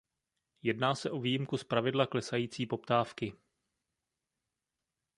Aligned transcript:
Jedná 0.61 0.95
se 0.95 1.09
o 1.11 1.19
výjimku 1.19 1.57
z 1.57 1.63
pravidla 1.63 2.05
klesající 2.05 2.65
poptávky. 2.65 3.33